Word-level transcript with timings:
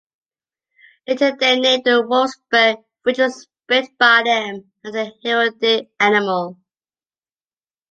Later 1.07 1.37
they 1.39 1.59
named 1.59 1.83
the 1.85 2.01
Wolfsburg, 2.01 2.83
which 3.03 3.19
was 3.19 3.47
built 3.67 3.91
by 3.99 4.23
them, 4.25 4.71
after 4.83 4.91
their 4.91 5.11
heraldic 5.23 5.91
animal. 5.99 6.57